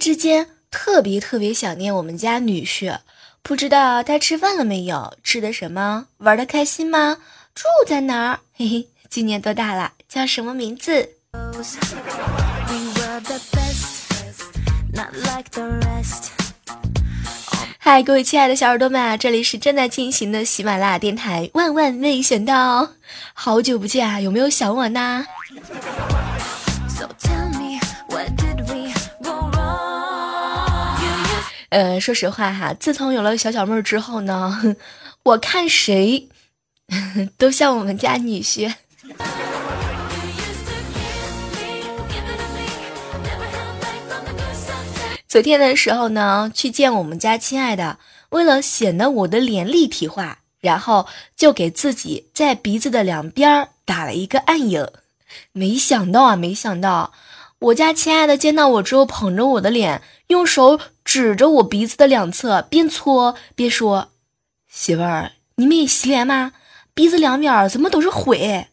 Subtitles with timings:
[0.00, 3.00] 之间特别特别想念我们家女婿，
[3.42, 7.18] 不知道他吃饭了没有，吃的什么，玩的开心吗？
[7.54, 8.40] 住在哪儿？
[8.56, 9.92] 嘿嘿，今年多大了？
[10.08, 11.10] 叫什么名字？
[17.76, 21.50] 嗨，各位亲爱的小耳朵们啊，这里是正在进行的喜马拉雅电台。
[21.52, 22.92] 万万没想到，
[23.34, 25.26] 好久不见啊，有没有想我呢？
[31.70, 34.76] 呃，说实话哈，自从有了小小妹儿之后呢，
[35.22, 36.28] 我看谁
[37.38, 38.74] 都像我们家女婿。
[45.28, 47.98] 昨天的时候呢，去见我们家亲爱的，
[48.30, 51.06] 为了显得我的脸立体化，然后
[51.36, 54.88] 就给自己在鼻子的两边打了一个暗影。
[55.52, 57.12] 没想到啊，没想到。
[57.60, 64.12] 我家亲爱的见到我之后，捧着我的脸，用手指着我鼻子的两侧，边搓边说
[64.66, 66.52] ：“媳妇儿，你没洗脸吗？
[66.94, 68.66] 鼻子两边怎么都是灰？”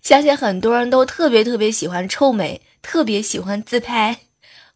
[0.00, 4.20] 相信很多人都特别特别喜欢臭美，特别喜欢自拍。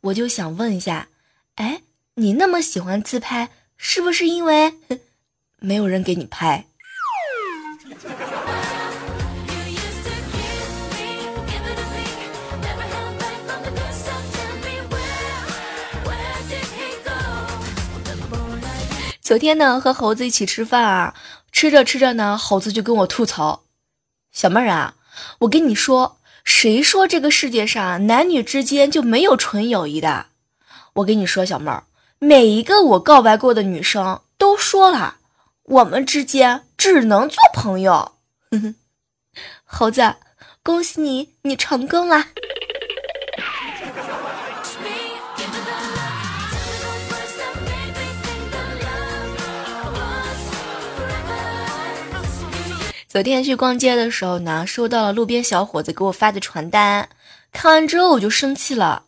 [0.03, 1.09] 我就想问一下，
[1.55, 1.81] 哎，
[2.17, 4.75] 你那么喜欢自拍，是不是因为？
[5.61, 6.65] 没有人给你拍。
[19.21, 21.15] 昨天呢，和猴子一起吃饭啊，
[21.53, 23.65] 吃着吃着呢，猴子就跟我吐槽
[24.33, 24.95] ：“小妹儿啊，
[25.41, 30.27] 我跟你说，谁说这个世界上男女之间就没有纯友谊的？
[30.95, 31.85] 我跟你说，小妹儿，
[32.19, 35.17] 每一个我告白过的女生都说了。”
[35.71, 38.13] 我们之间只能做朋友，
[39.65, 40.15] 猴子，
[40.63, 42.25] 恭喜你，你成功了。
[53.07, 57.11] 昨天去逛街的时候呢，收到了路边小伙子给我发的传单，
[57.53, 59.05] 看完之后我就生气了。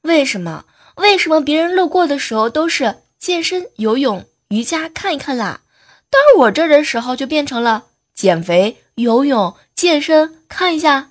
[0.00, 0.64] 为什么？
[0.96, 5.60] 为什么别人路过的时候都是健身、游泳、瑜伽看一看啦？
[6.10, 7.84] 到我这儿的时候，就变成了
[8.14, 11.08] 减肥、游泳、健身，看一下。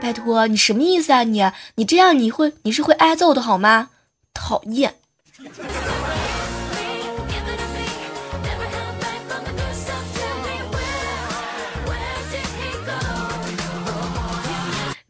[0.00, 1.22] 拜托，你什么意思啊？
[1.22, 1.42] 你
[1.76, 3.90] 你这样你会你是会挨揍的好吗？
[4.34, 4.96] 讨厌。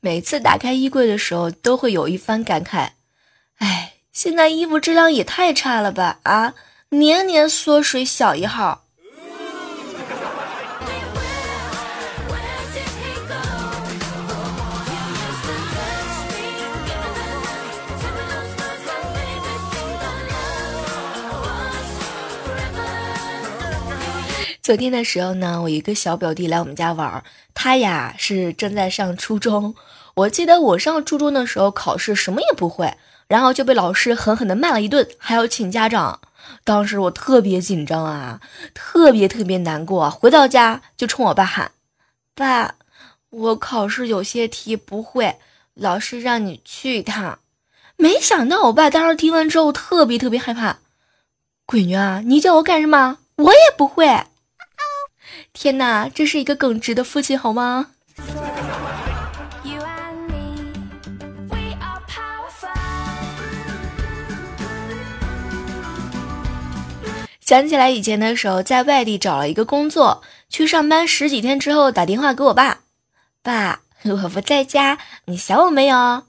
[0.01, 2.91] 每次打开衣柜的时候，都会有一番感慨。
[3.59, 6.21] 哎，现在衣服质量也太差了吧？
[6.23, 6.55] 啊，
[6.91, 8.86] 年年缩水小一号。
[24.67, 27.23] 昨天的时候呢，我一个小表弟来我们家玩儿，
[27.55, 29.77] 他呀是正在上初中。
[30.17, 32.93] 我记得我上初中的时候考试什么也不会，
[33.29, 36.19] 然后就被老师狠狠的骂了一顿，还要请家长。
[36.65, 38.41] 当时我特别紧张啊，
[38.75, 40.11] 特别特别难过。
[40.11, 41.71] 回到家就冲我爸喊
[42.35, 42.75] ：“爸，
[43.31, 45.37] 我考试有些题不会，
[45.75, 47.39] 老师让你去一趟。”
[47.97, 50.79] 没想到我爸当时听完之后特别特别害怕
[51.69, 53.19] ：“闺女啊，你叫我干什么？
[53.37, 54.25] 我也不会。”
[55.59, 57.87] 天哪，这是一个耿直的父亲，好吗？
[67.41, 72.81] 想起来以前的时候，在外地找了一个工作，去上班十几天之后，打电话给我爸，
[73.43, 76.25] 爸， 我不在家，你想我没有？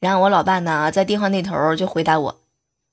[0.00, 2.40] 然后我老爸呢，在电话那头就回答我，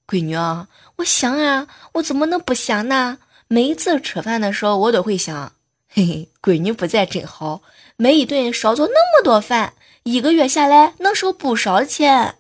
[0.07, 3.17] 闺女啊，我想啊，我怎么能不想呢？
[3.49, 5.51] 每一次吃饭的时候，我都会想。
[5.95, 7.61] 嘿嘿，闺女不在真好，
[7.97, 12.33] 每一顿少做那么多饭，一个月下来能省不少钱。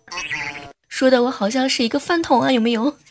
[0.89, 2.95] 说的我好像是一个饭桶啊，有没有？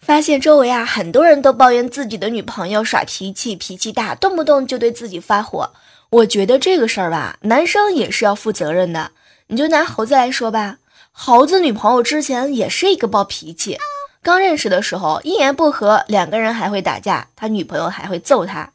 [0.00, 5.72] 发现周围啊，很多人都抱怨自己的女朋友耍脾气，脾气大，动不动就对自己发火。
[6.10, 9.12] 我觉得这个事儿吧，男生也是要负责任的。
[9.46, 10.76] 你就拿猴子来说吧。
[11.16, 13.78] 猴子女朋友之前也是一个暴脾气，
[14.20, 18.72] 刚认识的时候一言不合两个人还会打架，他女朋友还会揍他。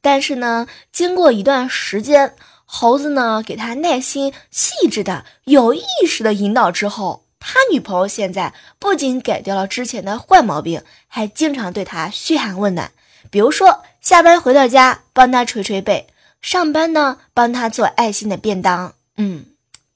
[0.00, 12.92] 但是呢，经过一段时间，猴子呢给他耐心细致的、有意识的引导之后，他女朋友现在不仅改掉了之前的坏毛病，还经常对他嘘寒问暖。
[13.30, 16.06] 比如说，下班回到家帮他捶捶背，
[16.40, 18.94] 上班呢帮他做爱心的便当。
[19.16, 19.44] 嗯，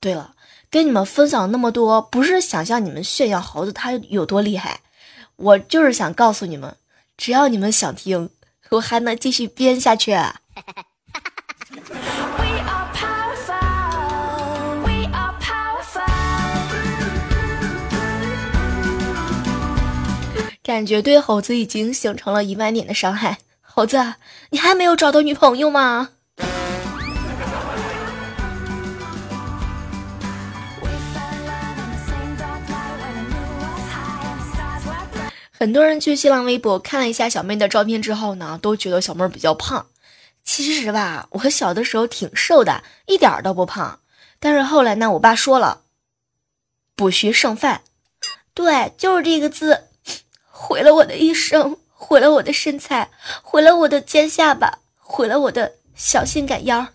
[0.01, 0.34] 对了，
[0.75, 4.81] 跟你们分享那么多，不是想向你们炫耀猴子他有多厉害，
[5.37, 6.75] 我就是想告诉你们，
[7.17, 8.29] 只要你们想听，
[8.71, 10.17] 我还能继续编下去。
[20.65, 23.39] 感觉对猴子已经形成了一万点的伤害。
[23.61, 24.15] 猴子，
[24.51, 26.09] 你还没有找到女朋友吗？
[35.57, 39.87] 很多人去新浪微博看了一下小妹的照片之后呢，都觉得小妹比较胖。
[40.43, 44.01] 其实吧，我小的时候挺瘦的，一点都不胖。
[44.41, 45.83] 但是后来呢，我爸说了，
[46.97, 47.83] 不许剩饭。
[48.53, 49.85] 对，就是这个字。
[50.51, 53.11] 毁了我的一生，毁了我的身材，
[53.43, 56.89] 毁了我的尖下巴，毁了我的小性感腰。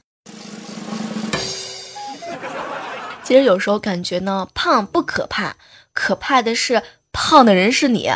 [3.24, 5.56] 其实有时候感觉呢，胖不可怕，
[5.94, 8.12] 可怕的是胖的人是你，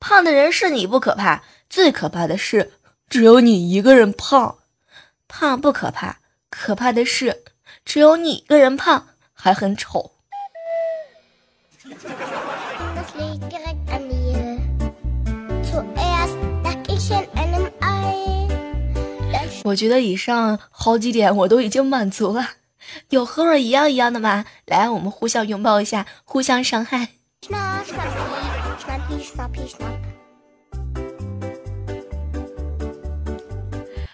[0.00, 2.72] 胖的人是你不可怕，最可怕的是
[3.08, 4.58] 只有你一个人胖。
[5.26, 7.42] 胖不可怕，可怕的是
[7.84, 10.12] 只有你一个人胖，还很丑。
[19.64, 22.52] 我觉得以上好几点我都已经满足了，
[23.10, 24.46] 有和我一样一样的吗？
[24.64, 27.08] 来，我们互相拥抱一下，互相伤害。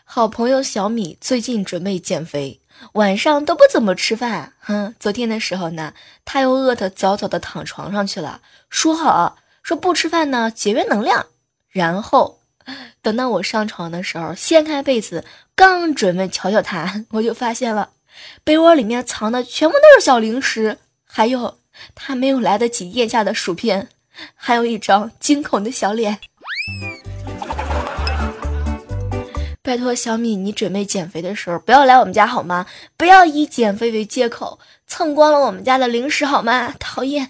[0.04, 2.60] 好朋友小米最近准备减肥，
[2.92, 4.52] 晚上都不怎么吃饭。
[4.60, 5.94] 哼，昨天的时候呢，
[6.24, 11.26] 他又饿得早早的躺床上去了，说好说不吃饭呢，节约能量。
[11.70, 12.38] 然后。
[13.02, 15.22] 等到我上床的时候，掀开被子，
[15.54, 17.90] 刚准备瞧瞧他， 我就发现了，
[18.42, 21.58] 被窝里面藏的全部都是小零食，还有
[21.94, 23.90] 他没有来得及咽下的薯片，
[24.34, 26.18] 还有一张惊恐的小脸。
[29.62, 32.66] 拜托小米，你准备减肥的时候不要来我们家好吗？
[32.98, 36.74] 不要以减肥为借口蹭光了我们家的零食好吗？
[36.78, 37.28] 讨厌。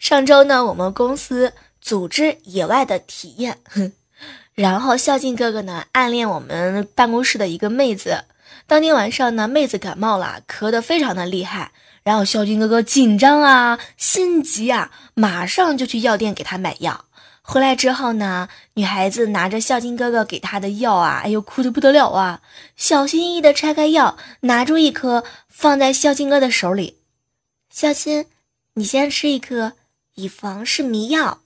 [0.00, 3.58] 上周呢，我们公司组织野外的体验，
[4.54, 8.24] 然后孝敬哥哥呢暗恋我们办公室的一个妹子。
[8.66, 11.72] 当天晚上呢，妹子感冒了，咳得非常的厉害，
[12.02, 17.04] 然后孝敬哥哥紧张啊，心急啊，马上就去药店给她买药。
[17.42, 22.40] 回来之后呢，女孩子拿着孝敬哥哥给她的药啊，哎呦，哭得不得了啊，
[22.76, 26.98] 小心翼翼的拆开药，拿出一颗放在孝敬哥的手里，
[27.70, 28.26] 孝亲，
[28.74, 29.74] 你先吃一颗。
[30.14, 31.41] 以防是迷药。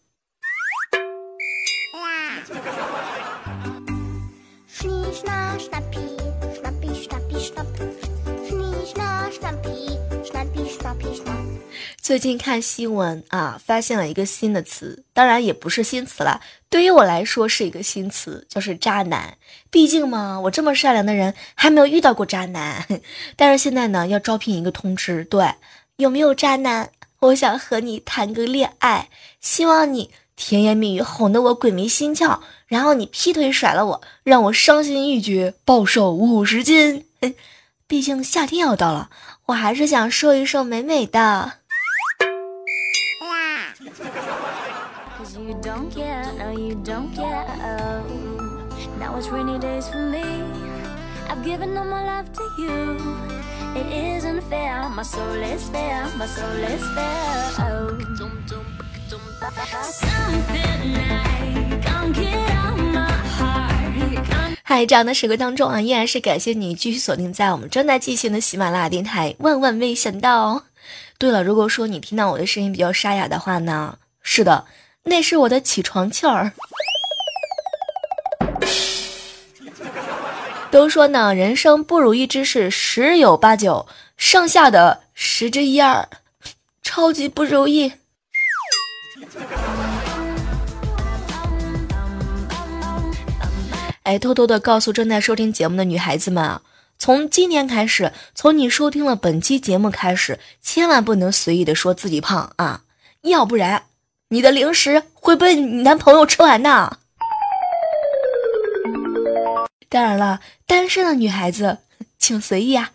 [12.06, 19.36] 最近看新闻啊，发现了一个新的词，当然也不是新词了，对于我来说是一个新词，就是渣男。
[19.72, 22.86] 毕竟嘛，我这么善良的人还没有遇到过渣男。
[23.34, 25.56] 但是现在呢，要招聘一个通知，对，
[25.96, 26.90] 有没有渣男？
[27.18, 29.08] 我想和你谈个恋爱，
[29.40, 37.04] 希望你甜言蜜语哄得我鬼迷心窍，然后你劈腿甩了我，让我伤心欲绝，暴瘦五十斤。
[37.88, 39.10] 毕竟夏天要到了，
[39.46, 41.54] 我还是想瘦一瘦美美的。
[64.68, 69.34] 嗨，这样的时刻当中啊，依然是感谢你继续锁定在我们正在进行的喜马拉雅电台。
[69.38, 70.64] 万万没想到！
[71.18, 74.64] 对了，如果说你听到我的声音比较沙哑的话呢，是的，
[75.06, 76.52] 那是我的起床气儿。
[80.70, 83.86] 都说呢，人生不如意之事十有八九，
[84.16, 86.08] 剩下的十之一二，
[86.82, 87.92] 超级不如意。
[94.02, 96.62] 哎，偷偷的告诉正在收听节目的女孩子们啊，
[96.98, 102.82] 从今天开始，从你收听了本期节目开始，千万不能随意的说自己胖啊，
[103.22, 103.84] 要不然
[104.28, 106.98] 你的零食会被你男朋友吃完的。
[109.88, 111.78] 当然了，单身的女孩子
[112.18, 112.90] 请随意啊。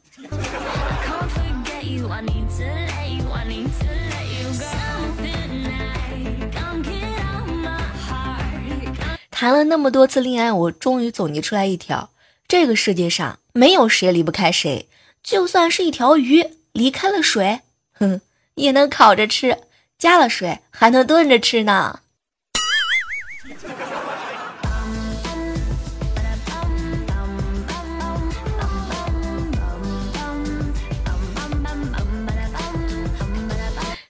[9.29, 12.09] 谈了那么多次恋爱，我终于总结出来一条：
[12.45, 14.89] 这个世界上没有谁离不开谁，
[15.23, 17.61] 就算是一条鱼离开了水，
[17.93, 18.19] 哼，
[18.55, 19.55] 也能烤着吃；
[20.01, 21.99] 加了水还能炖着吃呢。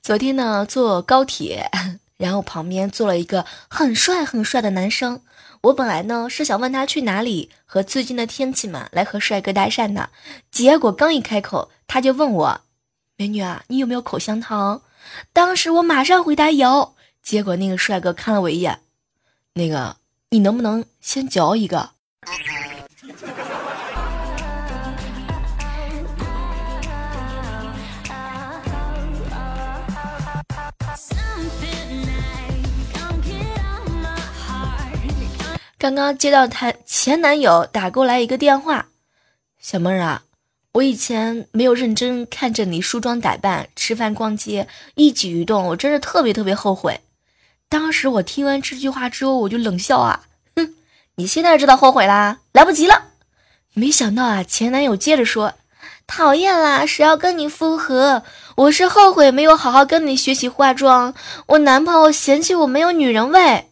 [0.02, 1.70] 昨天呢，坐高铁。
[2.16, 5.22] 然后旁边坐了一个很帅很帅的男生，
[5.64, 10.10] 我本来呢是想问他去哪里和最近的天气嘛，来和帅哥搭讪的。
[10.52, 12.62] 结果刚一开口，他就问我
[13.18, 14.84] ：“美女啊，你有没有口香糖？”
[15.34, 16.96] 当时我马上回答有。
[17.22, 18.82] 结果那个帅哥看了我一眼，
[19.54, 19.98] 那个
[20.30, 21.92] 你能不能先嚼一个？
[35.78, 38.90] 刚刚接到她前男友打过来一个电话，
[39.60, 40.24] 小妹儿啊，
[40.74, 47.02] 我以前没有认真看着你梳妆打扮、吃饭、逛街，一举一动，我真是特别特别后悔。
[47.68, 50.74] 当时我听完这句话之后，我就冷笑啊，哼，
[51.16, 53.10] 你现在知道后悔啦，来不及了。
[53.74, 55.56] 没想到啊，前男友接着说，
[56.08, 58.24] 讨厌啦，谁要跟你复合？
[58.56, 61.14] 我是后悔没有好好跟你学习化妆，
[61.48, 63.68] 我男朋友嫌弃我没有女人味。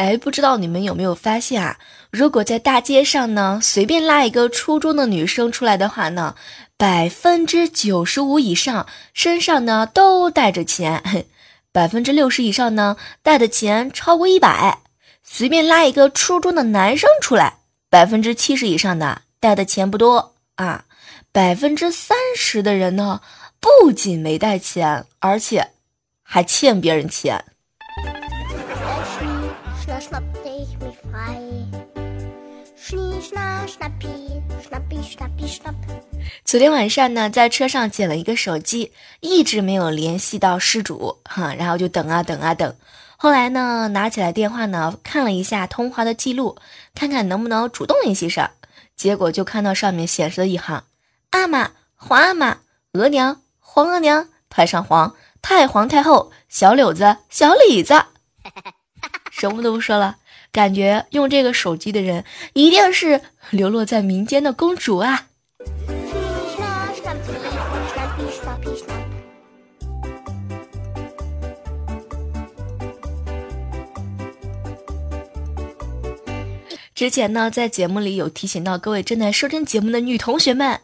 [0.00, 1.78] 哎，不知道你们有没有发现啊？
[2.10, 6.36] 如果在大街上呢，随便拉一个初中的女生出来的话呢，
[6.78, 11.26] 百分之九十五以上身上呢都带着钱，
[11.70, 14.78] 百分之六十以上呢带的钱超过一百。
[15.22, 17.58] 随便拉一个初中的男生出来，
[17.90, 20.86] 百分之七十以上的带的钱不多啊，
[21.30, 23.20] 百分之三十的人呢
[23.60, 25.72] 不仅没带钱，而且
[26.22, 27.44] 还欠别人钱。
[36.44, 42.74] 昨天晚上呢，在车上捡了一个手机，一直没有联系到失主，哈，然后就等啊等啊等。
[43.18, 46.56] 后来呢，拿起来电话呢，看了一下通话的记录，
[46.94, 48.50] 看看能不能主动联系上。
[48.96, 50.84] 结果就看到上面显示了一行：
[51.30, 52.60] 阿玛、皇阿玛、
[52.92, 58.02] 额娘、皇额娘、太上皇、太皇太后、小柳子、小李子。
[59.40, 60.16] 什么都不说了，
[60.52, 65.28] 感觉用这个手机的人一定是流落在民间的公主啊！
[76.94, 80.80] 之前呢，在节目里有提醒到各位正在收听节目的女同学们，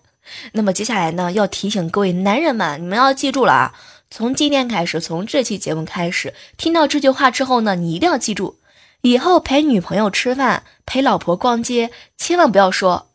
[0.53, 3.75] 那么接下来呢，要提醒各位男人们，你们要记住了啊！
[4.09, 8.59] 从今天开始，从这期节目开始，听到这句话之后呢，你一定要记住，
[9.03, 13.11] 以后陪女朋友吃饭、陪老婆逛街，千万不要说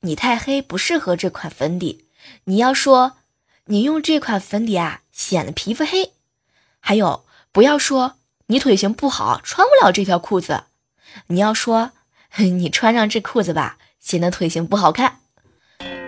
[0.00, 2.06] 你太黑，不适合这款粉底。
[2.44, 3.18] 你要说
[3.66, 6.12] 你用这款粉底啊，显得皮肤黑。
[6.80, 8.16] 还有，不要说
[8.48, 10.64] 你腿型不好，穿不了这条裤子。
[11.28, 11.92] 你要说
[12.36, 15.20] 你穿上这裤子吧，显得腿型不好看。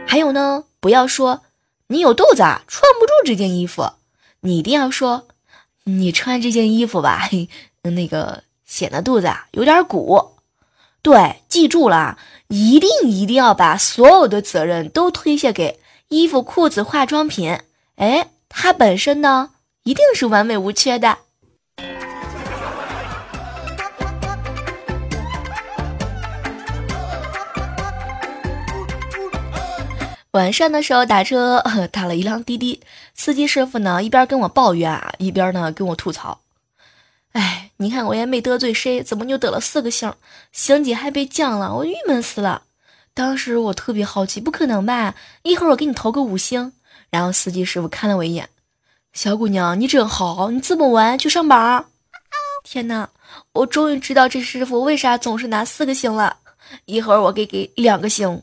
[0.06, 1.44] 还有呢，不要说
[1.86, 3.92] 你有肚子啊，穿不住这件衣服。
[4.40, 5.26] 你一定要说，
[5.84, 7.28] 你穿这件衣服吧，
[7.82, 10.36] 那个显得肚子啊有点鼓。
[11.02, 12.18] 对，记住了，
[12.48, 17.58] 一定一定要把所有的责任都推卸给衣服、裤子、化妆品。
[17.96, 19.50] 哎，它本身呢，
[19.82, 21.18] 一定是完美无缺的。
[30.32, 32.80] 晚上的时候打车，打了一辆滴滴，
[33.18, 36.40] 司机师傅呢一边跟我抱怨啊，一边呢跟我吐槽。
[37.32, 40.14] 哎，你看我也没得罪谁，怎么就得了四个星，
[40.52, 42.62] 星级还被降了，我郁闷死了。
[43.14, 45.16] 当时我特别好奇，不可能吧？
[45.42, 46.72] 一会儿我给你投个五星。
[47.10, 48.48] 然后司机师傅看了我一眼，
[49.12, 51.86] 小姑娘你真好，你这么晚去上班？
[52.62, 53.10] 天哪，
[53.52, 56.36] 我终于知道这师傅为啥总是拿四个星了。
[56.84, 58.42] 一会儿我给给两个星。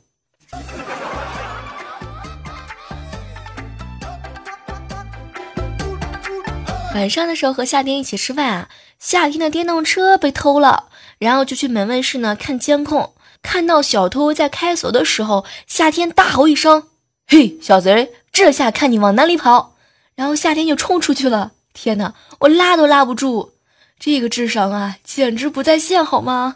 [6.95, 10.85] 晚上的时候和夏天一起吃饭啊，夏天的电动车被偷了，
[11.19, 16.87] 然后就去门卫室呢看监控，看到小偷在开锁的时候，夏天大吼一声
[17.27, 19.75] ：“嘿，小贼，这下看你往哪里跑！
[20.15, 21.51] 然后夏天就冲出去了。
[21.73, 23.51] 天哪，我拉都拉不住，
[23.99, 26.55] 这个智商啊，简直不在线，好吗？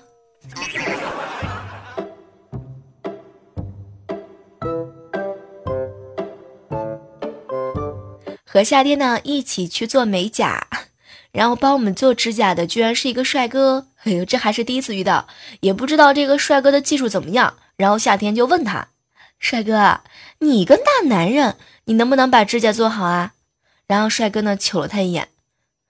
[8.59, 10.67] 和夏天呢一起去做美甲，
[11.31, 13.87] 然后帮我们做指甲的居然是一个帅哥。
[14.03, 15.27] 哎呦，这还是第一次遇到，
[15.61, 17.53] 也不知道这个帅哥的技术怎么样。
[17.77, 18.89] 然后夏天就问他。
[19.39, 20.01] 帅哥，
[20.39, 23.31] 你个大男人，你能不能把指甲做好啊？
[23.87, 25.29] 然后帅哥呢，瞅了他一眼，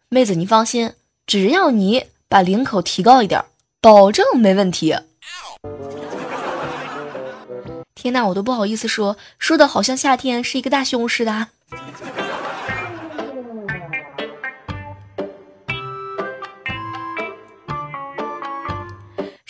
[0.09, 0.93] 妹子你放心，
[1.25, 3.43] 只要你把领口提高一点，
[3.81, 4.95] 保证没问题。
[7.95, 11.47] 天哪，我都不好意思说，说的好像夏天是一个大胸似的。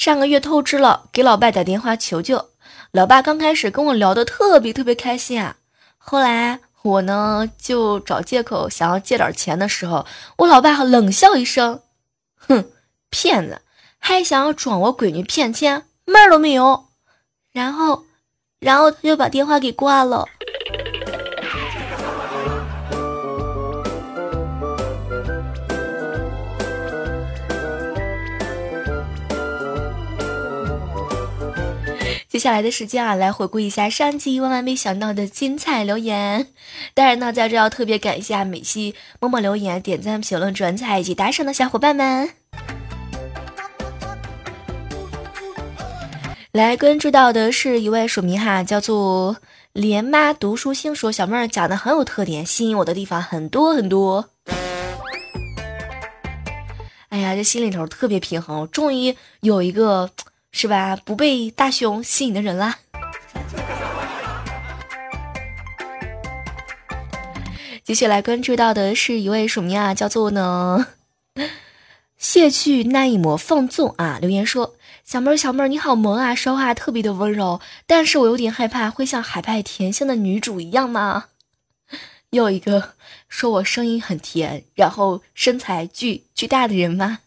[0.09, 2.49] 上个月透支了，给老爸打电话求救。
[2.89, 5.57] 老爸刚开始跟我聊的特别特别开心啊，
[5.99, 11.81] 后来我呢就找借口想要借点钱的时候，我老爸冷笑一声
[12.35, 12.71] ：“哼，
[13.11, 13.61] 骗子，
[13.99, 16.85] 还想要装我闺女骗钱，门儿都没有。”
[17.53, 18.05] 然后，
[18.59, 20.25] 然后他就把电话给挂了。
[32.39, 36.48] 接下来的时间啊，来回顾一下上期万万没想到的精彩留言。
[36.93, 42.29] 当然呢，在这要特别感谢美西默默留言、点赞、评论、转采以及打赏的小伙伴们。
[46.53, 49.36] 来关注到的是一位署名哈，叫做
[49.74, 54.29] 连妈读书星说小妹儿讲的很有特点，吸引我的地方很多很多。
[57.09, 60.09] 哎呀，这心里头特别平衡，终于有一个。
[60.51, 60.96] 是吧？
[60.96, 62.79] 不被大胸吸引的人啦。
[67.83, 70.88] 接下来关注到的是一位署名啊，叫做呢，
[72.18, 74.20] 卸去那一抹放纵啊。
[74.22, 81.25] 留言说：小妹儿，小妹儿你好萌啊，说话特别的温柔，但是我有点害怕会像海派甜心的女主一样吗？
[82.29, 82.94] 又一个
[83.27, 87.20] 说我声音很甜，然后身材巨巨大的人吗？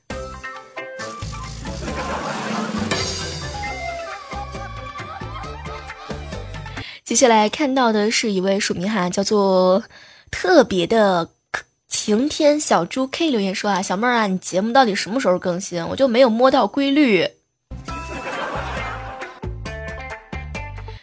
[7.12, 9.84] 接下来看到的是一位署名哈，叫做
[10.30, 11.28] 特别的
[11.86, 15.86] 晴天小猪 K 留言说啊，小妹儿啊，你节目到底什么时候更新？
[15.88, 17.28] 我就没有摸到规律。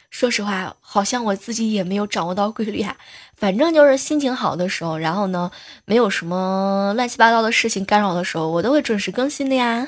[0.09, 2.97] 说实话，好像我自己也没有掌握到规律啊。
[3.37, 5.51] 反正就是心情好的时候，然后呢，
[5.85, 9.87] 没有什么乱七八糟的事情干扰的时候，我都会准时更新的呀。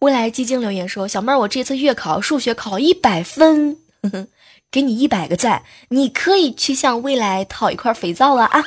[0.00, 3.76] 未来基金留言说：“小妹儿，我这次月考数学考一百分，
[4.70, 8.62] 给你一百个赞，你可以去向未来讨一块肥皂了啊！”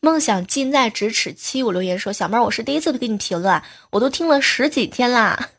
[0.00, 1.32] 梦想近在咫尺。
[1.32, 5.50] 七五留言说：“小妹儿，我是第一次给你评论，我都听了十几天啦。”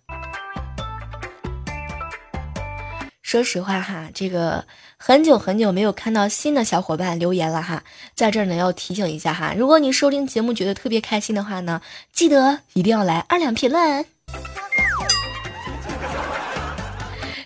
[3.22, 4.66] 说实话哈，这个
[5.00, 7.84] 很久很久没有看到新的小伙伴留言了哈，
[8.16, 11.82] 在这儿呢要提醒一下哈，如果你收听节目觉得特别开心的话呢，
[12.12, 14.06] 记得一定要来二两评论。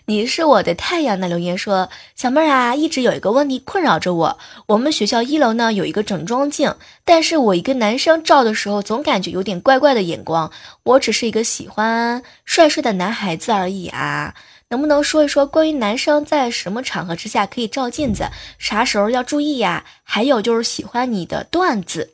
[0.06, 10.52] 你是我的太阳的留言说，小妹儿啊，一直有一个问题困扰着我，我们学校一楼呢有一个整装镜，但是我一个男生照的时候总感觉有点怪怪的眼光，
[10.84, 14.36] 我只是一个喜欢帅帅的男孩子而已啊。
[14.72, 19.84] 能不能说一说关于男生在什么场合之下可以照镜子，啥时候要注意呀？
[20.02, 22.14] 还有就是喜欢你的段子。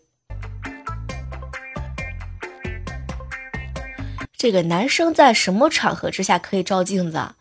[4.35, 7.35] 这个男生在什么场合之下可以照镜子？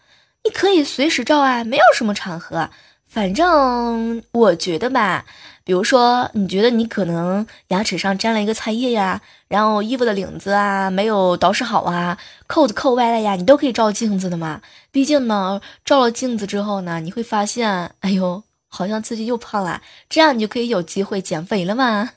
[0.44, 2.68] 你可以随时照啊，没有什么场合。
[3.16, 5.24] 反正我觉得吧，
[5.64, 14.60] 比如说，你觉得你可能牙齿上沾了一个菜叶呀，然后衣服的领子啊没有捯饬好啊，扣子扣歪了呀，你都可以照镜子的嘛。
[14.92, 22.10] 毕竟呢，照了镜子之后呢，你会发现，哎呦，好像自己又胖了，这样你就可以有机会减肥了嘛。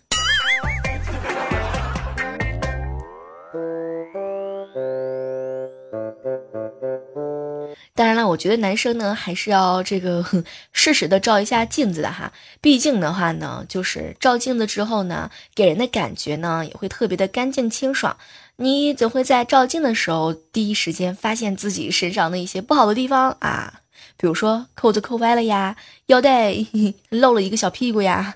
[8.30, 10.24] 我觉得男生呢还是要这个
[10.72, 12.32] 适时的照一下镜子的哈。
[12.62, 18.16] 毕竟的话呢，就是照镜子之后呢，给人的感觉呢也会特别的干净清爽。
[18.58, 23.82] 你总会在照镜的时候第一时间发现自己身上的一些不好的地方啊，
[24.18, 25.76] 比如说扣子扣歪了呀，
[26.08, 26.54] 腰带
[27.10, 28.36] 露了一个小屁股呀。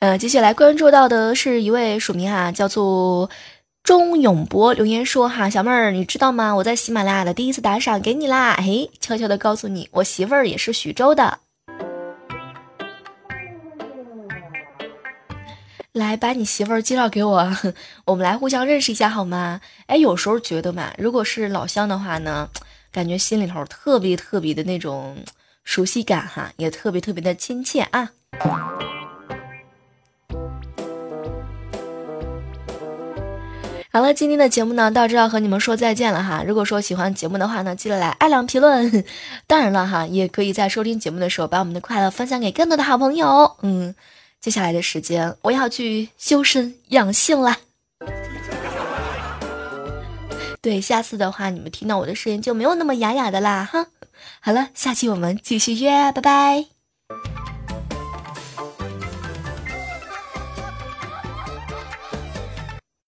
[0.00, 3.28] 呃，接下来关注到的是一位署名啊，叫做
[3.82, 6.56] 钟永博留言说哈，小妹儿你知道吗？
[6.56, 11.40] 我在喜马拉雅的第一次打赏给你啦，嘿，悄悄的告诉你，我媳妇儿也是徐州的。
[15.92, 17.52] 来把你媳妇儿介绍给我，
[18.06, 19.60] 我们来互相认识一下好吗？
[19.86, 22.48] 哎，有时候觉得嘛，如果是老乡的话呢，
[22.90, 25.18] 感觉心里头特别特别的那种
[25.62, 28.12] 熟悉感哈，也特别特别的亲切啊。
[33.92, 36.44] 好了，今天的节目呢到这要和你们说再见了哈。
[36.46, 39.04] 如果说喜欢节目的话呢，记得来爱两评论。
[39.48, 43.56] 当然了哈，也可以在收听节目的时候把我们的快乐分享给更多的好朋友。
[43.62, 43.94] 嗯。
[44.40, 47.58] 接下来的时间，我要去修身养性了。
[50.62, 53.88] 对，下次的话，你们听到我的声音就没有那么哑哑的啦，哈。
[54.40, 56.79] 好了，下期我们继续约，拜拜。